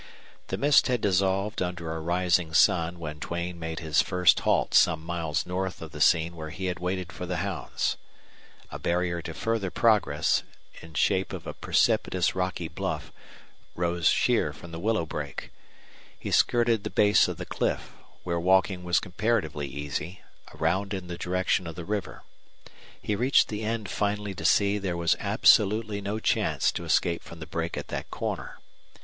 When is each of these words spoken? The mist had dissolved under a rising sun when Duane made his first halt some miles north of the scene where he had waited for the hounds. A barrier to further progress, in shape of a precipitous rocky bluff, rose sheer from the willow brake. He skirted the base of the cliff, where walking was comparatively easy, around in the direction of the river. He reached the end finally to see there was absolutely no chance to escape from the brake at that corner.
The 0.47 0.57
mist 0.57 0.87
had 0.87 0.99
dissolved 1.01 1.61
under 1.61 1.93
a 1.93 1.99
rising 1.99 2.55
sun 2.55 2.97
when 2.97 3.19
Duane 3.19 3.59
made 3.59 3.81
his 3.81 4.01
first 4.01 4.39
halt 4.39 4.73
some 4.73 5.03
miles 5.05 5.45
north 5.45 5.79
of 5.79 5.91
the 5.91 6.01
scene 6.01 6.35
where 6.35 6.49
he 6.49 6.65
had 6.65 6.79
waited 6.79 7.11
for 7.11 7.27
the 7.27 7.35
hounds. 7.37 7.97
A 8.71 8.79
barrier 8.79 9.21
to 9.21 9.35
further 9.35 9.69
progress, 9.69 10.41
in 10.81 10.95
shape 10.95 11.33
of 11.33 11.45
a 11.45 11.53
precipitous 11.53 12.33
rocky 12.33 12.67
bluff, 12.67 13.11
rose 13.75 14.09
sheer 14.09 14.51
from 14.53 14.71
the 14.71 14.79
willow 14.79 15.05
brake. 15.05 15.51
He 16.17 16.31
skirted 16.31 16.83
the 16.83 16.89
base 16.89 17.27
of 17.27 17.37
the 17.37 17.45
cliff, 17.45 17.93
where 18.23 18.39
walking 18.39 18.83
was 18.83 18.99
comparatively 18.99 19.67
easy, 19.67 20.21
around 20.55 20.95
in 20.95 21.09
the 21.09 21.17
direction 21.19 21.67
of 21.67 21.75
the 21.75 21.85
river. 21.85 22.23
He 22.99 23.15
reached 23.15 23.49
the 23.49 23.61
end 23.63 23.87
finally 23.87 24.33
to 24.33 24.45
see 24.45 24.79
there 24.79 24.97
was 24.97 25.15
absolutely 25.19 26.01
no 26.01 26.17
chance 26.19 26.71
to 26.71 26.85
escape 26.85 27.21
from 27.21 27.39
the 27.39 27.45
brake 27.45 27.77
at 27.77 27.89
that 27.89 28.09
corner. 28.09 28.57